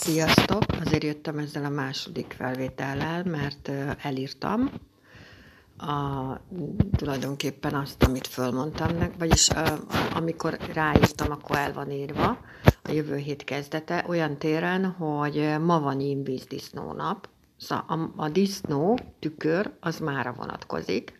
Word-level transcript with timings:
Sziasztok! 0.00 0.62
Azért 0.84 1.04
jöttem 1.04 1.38
ezzel 1.38 1.64
a 1.64 1.68
második 1.68 2.34
felvétellel, 2.38 3.24
mert 3.24 3.70
elírtam 4.02 4.70
a, 5.78 6.36
tulajdonképpen 6.96 7.74
azt, 7.74 8.02
amit 8.02 8.26
fölmondtam 8.26 9.12
vagyis 9.18 9.48
amikor 10.14 10.58
ráírtam, 10.74 11.30
akkor 11.30 11.56
el 11.56 11.72
van 11.72 11.90
írva 11.90 12.38
a 12.82 12.90
jövő 12.90 13.16
hét 13.16 13.44
kezdete, 13.44 14.04
olyan 14.08 14.36
téren, 14.36 14.84
hogy 14.84 15.56
ma 15.60 15.80
van 15.80 16.00
Invíz 16.00 16.44
disznónap, 16.44 17.28
szóval 17.56 17.84
a, 17.88 18.22
a 18.22 18.28
disznó 18.28 18.98
tükör 19.18 19.72
az 19.80 19.98
mára 19.98 20.32
vonatkozik, 20.32 21.19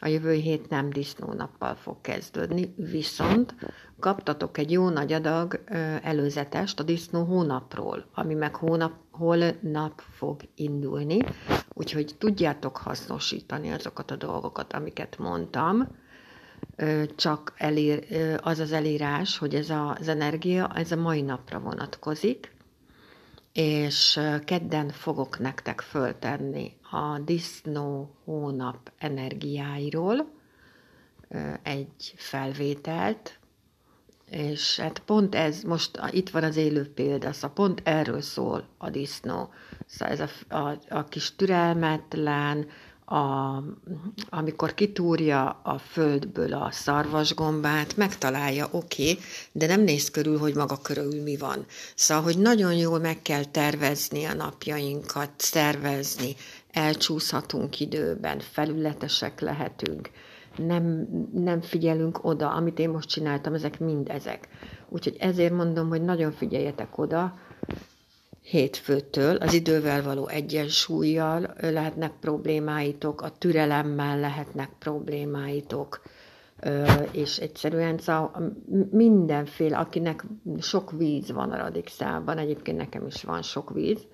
a 0.00 0.08
jövő 0.08 0.32
hét 0.32 0.68
nem 0.68 0.90
disznónappal 0.90 1.74
fog 1.74 2.00
kezdődni, 2.00 2.74
viszont 2.76 3.54
kaptatok 4.00 4.58
egy 4.58 4.70
jó 4.70 4.88
nagy 4.88 5.12
adag 5.12 5.64
előzetest 6.02 6.80
a 6.80 6.82
disznó 6.82 7.24
hónapról, 7.24 8.04
ami 8.14 8.34
meg 8.34 8.54
hónap, 8.54 8.92
holnap 9.10 10.02
fog 10.10 10.40
indulni, 10.54 11.18
úgyhogy 11.72 12.14
tudjátok 12.18 12.76
hasznosítani 12.76 13.70
azokat 13.70 14.10
a 14.10 14.16
dolgokat, 14.16 14.72
amiket 14.72 15.18
mondtam, 15.18 15.88
csak 17.16 17.52
elér, 17.56 18.06
az 18.42 18.58
az 18.58 18.72
elírás, 18.72 19.38
hogy 19.38 19.54
ez 19.54 19.70
az 19.70 20.08
energia, 20.08 20.72
ez 20.74 20.92
a 20.92 20.96
mai 20.96 21.22
napra 21.22 21.58
vonatkozik, 21.60 22.53
és 23.54 24.20
kedden 24.44 24.88
fogok 24.88 25.38
nektek 25.38 25.80
föltenni 25.80 26.76
a 26.90 27.18
disznó 27.18 28.14
hónap 28.24 28.92
energiáiról 28.98 30.30
egy 31.62 32.14
felvételt, 32.16 33.38
és 34.30 34.78
hát 34.80 34.98
pont 34.98 35.34
ez, 35.34 35.62
most 35.62 36.00
itt 36.10 36.30
van 36.30 36.42
az 36.42 36.56
élő 36.56 36.92
példa, 36.92 37.32
szóval 37.32 37.52
pont 37.52 37.80
erről 37.84 38.20
szól 38.20 38.68
a 38.78 38.90
disznó. 38.90 39.48
Szóval 39.86 40.14
ez 40.14 40.20
a, 40.48 40.56
a, 40.56 40.78
a 40.88 41.04
kis 41.04 41.34
türelmetlen, 41.36 42.66
a, 43.04 43.62
amikor 44.28 44.74
kitúrja 44.74 45.60
a 45.62 45.78
földből 45.78 46.52
a 46.52 46.68
szarvasgombát, 46.70 47.96
megtalálja, 47.96 48.68
oké, 48.70 49.10
okay, 49.10 49.24
de 49.52 49.66
nem 49.66 49.80
néz 49.80 50.10
körül, 50.10 50.38
hogy 50.38 50.54
maga 50.54 50.76
körül 50.82 51.22
mi 51.22 51.36
van. 51.36 51.64
Szóval, 51.94 52.22
hogy 52.24 52.38
nagyon 52.38 52.74
jól 52.74 52.98
meg 52.98 53.22
kell 53.22 53.44
tervezni 53.44 54.24
a 54.24 54.34
napjainkat, 54.34 55.30
szervezni, 55.36 56.34
elcsúszhatunk 56.72 57.80
időben, 57.80 58.38
felületesek 58.38 59.40
lehetünk, 59.40 60.10
nem, 60.56 61.08
nem 61.32 61.60
figyelünk 61.60 62.24
oda, 62.24 62.50
amit 62.50 62.78
én 62.78 62.88
most 62.90 63.08
csináltam, 63.08 63.54
ezek 63.54 63.80
mind 63.80 64.08
ezek. 64.08 64.48
Úgyhogy 64.88 65.16
ezért 65.18 65.52
mondom, 65.52 65.88
hogy 65.88 66.02
nagyon 66.02 66.32
figyeljetek 66.32 66.98
oda, 66.98 67.38
hétfőtől 68.44 69.36
az 69.36 69.52
idővel 69.52 70.02
való 70.02 70.26
egyensúlyjal 70.26 71.54
lehetnek 71.60 72.12
problémáitok, 72.20 73.22
a 73.22 73.30
türelemmel 73.38 74.20
lehetnek 74.20 74.70
problémáitok, 74.78 76.02
és 77.10 77.38
egyszerűen 77.38 77.98
szóval 77.98 78.52
mindenféle, 78.90 79.76
akinek 79.76 80.24
sok 80.60 80.90
víz 80.90 81.32
van 81.32 81.50
a 81.50 81.56
radixában, 81.56 82.38
egyébként 82.38 82.76
nekem 82.76 83.06
is 83.06 83.22
van 83.22 83.42
sok 83.42 83.72
víz, 83.72 84.06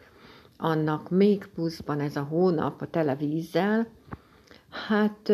annak 0.57 1.11
még 1.11 1.47
pluszban 1.55 2.01
ez 2.01 2.17
a 2.17 2.23
hónap 2.23 2.81
a 2.81 2.87
tele 2.87 3.15
vízzel, 3.15 3.89
hát 4.89 5.29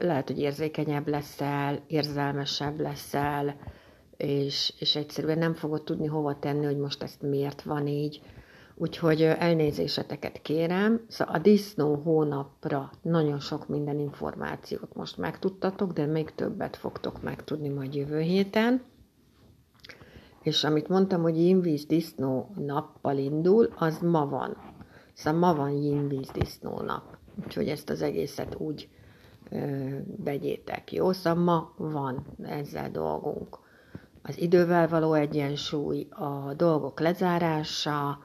lehet, 0.00 0.26
hogy 0.26 0.38
érzékenyebb 0.38 1.08
leszel, 1.08 1.82
érzelmesebb 1.86 2.80
leszel, 2.80 3.56
és, 4.16 4.72
és 4.78 4.96
egyszerűen 4.96 5.38
nem 5.38 5.54
fogod 5.54 5.82
tudni 5.82 6.06
hova 6.06 6.38
tenni, 6.38 6.64
hogy 6.64 6.76
most 6.76 7.02
ezt 7.02 7.22
miért 7.22 7.62
van 7.62 7.86
így. 7.86 8.20
Úgyhogy 8.80 9.22
elnézéseteket 9.22 10.42
kérem. 10.42 11.00
Szóval 11.08 11.34
a 11.34 11.38
disznó 11.38 11.94
hónapra 11.94 12.90
nagyon 13.02 13.40
sok 13.40 13.68
minden 13.68 13.98
információt 13.98 14.94
most 14.94 15.16
megtudtatok, 15.16 15.92
de 15.92 16.06
még 16.06 16.34
többet 16.34 16.76
fogtok 16.76 17.22
megtudni 17.22 17.68
majd 17.68 17.94
jövő 17.94 18.20
héten. 18.20 18.82
És 20.42 20.64
amit 20.64 20.88
mondtam, 20.88 21.22
hogy 21.22 21.44
Jinvíz 21.44 21.84
disznó 21.84 22.50
nappal 22.56 23.16
indul, 23.16 23.68
az 23.76 23.98
ma 23.98 24.26
van. 24.26 24.56
Szóval 25.12 25.40
ma 25.40 25.54
van 25.54 25.70
Jinvíz 25.70 26.28
disznó 26.28 26.80
nap. 26.80 27.16
Úgyhogy 27.44 27.68
ezt 27.68 27.90
az 27.90 28.02
egészet 28.02 28.54
úgy 28.58 28.88
ö, 29.50 29.56
vegyétek. 30.16 30.92
Jó, 30.92 31.12
szóval 31.12 31.42
ma 31.42 31.72
van 31.76 32.26
ezzel 32.42 32.90
dolgunk. 32.90 33.58
Az 34.22 34.38
idővel 34.38 34.88
való 34.88 35.12
egyensúly, 35.12 36.06
a 36.10 36.54
dolgok 36.54 37.00
lezárása, 37.00 38.18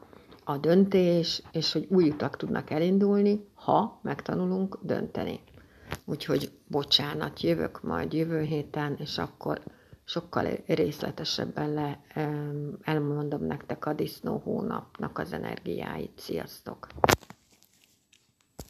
a 0.47 0.57
döntés, 0.57 1.41
és 1.51 1.71
hogy 1.71 1.87
új 1.89 2.09
utak 2.09 2.37
tudnak 2.37 2.69
elindulni, 2.69 3.45
ha 3.53 3.99
megtanulunk 4.03 4.77
dönteni. 4.81 5.39
Úgyhogy 6.05 6.51
bocsánat, 6.67 7.41
jövök 7.41 7.83
majd 7.83 8.13
jövő 8.13 8.41
héten, 8.41 8.95
és 8.99 9.17
akkor 9.17 9.61
sokkal 10.03 10.47
részletesebben 10.65 11.73
le, 11.73 11.99
elmondom 12.81 13.43
nektek 13.43 13.85
a 13.85 13.93
disznó 13.93 14.41
hónapnak 14.43 15.17
az 15.17 15.33
energiáit. 15.33 16.11
Sziasztok! 16.15 16.87